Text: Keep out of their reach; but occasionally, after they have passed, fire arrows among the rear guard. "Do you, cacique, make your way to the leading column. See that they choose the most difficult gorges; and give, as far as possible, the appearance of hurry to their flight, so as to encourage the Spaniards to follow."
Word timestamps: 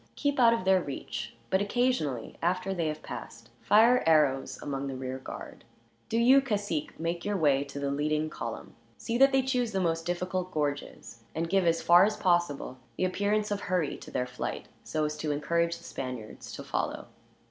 Keep 0.15 0.39
out 0.39 0.51
of 0.51 0.65
their 0.65 0.81
reach; 0.81 1.35
but 1.51 1.61
occasionally, 1.61 2.35
after 2.41 2.73
they 2.73 2.87
have 2.87 3.03
passed, 3.03 3.51
fire 3.61 4.01
arrows 4.07 4.59
among 4.59 4.87
the 4.87 4.95
rear 4.95 5.19
guard. 5.19 5.63
"Do 6.09 6.17
you, 6.17 6.41
cacique, 6.41 6.99
make 6.99 7.23
your 7.23 7.37
way 7.37 7.63
to 7.65 7.77
the 7.79 7.91
leading 7.91 8.27
column. 8.27 8.73
See 8.97 9.19
that 9.19 9.31
they 9.31 9.43
choose 9.43 9.73
the 9.73 9.79
most 9.79 10.03
difficult 10.07 10.49
gorges; 10.51 11.19
and 11.35 11.47
give, 11.51 11.67
as 11.67 11.83
far 11.83 12.03
as 12.03 12.17
possible, 12.17 12.79
the 12.97 13.05
appearance 13.05 13.51
of 13.51 13.59
hurry 13.61 13.95
to 13.97 14.09
their 14.09 14.25
flight, 14.25 14.67
so 14.83 15.05
as 15.05 15.15
to 15.17 15.31
encourage 15.31 15.77
the 15.77 15.83
Spaniards 15.83 16.51
to 16.53 16.63
follow." 16.63 17.05